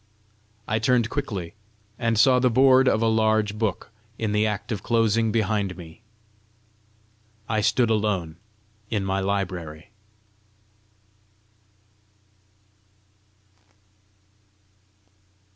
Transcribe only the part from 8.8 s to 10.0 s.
in my library.